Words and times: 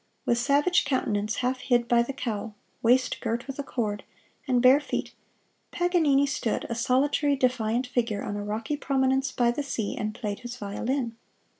With 0.25 0.39
savage 0.39 0.83
countenance 0.83 1.35
half 1.45 1.59
hid 1.59 1.87
by 1.87 2.01
the 2.01 2.11
cowl, 2.11 2.55
waist 2.81 3.21
girt 3.21 3.45
with 3.45 3.59
a 3.59 3.63
cord, 3.63 4.03
and 4.47 4.59
bare 4.59 4.79
feet, 4.79 5.13
Paganini 5.69 6.25
stood, 6.25 6.65
a 6.67 6.73
solitary 6.73 7.35
defiant 7.35 7.85
figure, 7.85 8.23
on 8.23 8.35
a 8.35 8.43
rocky 8.43 8.77
prominence 8.77 9.31
by 9.31 9.51
the 9.51 9.61
sea, 9.61 9.95
and 9.95 10.15
played 10.15 10.39
his 10.39 10.55
violin. 10.57 11.17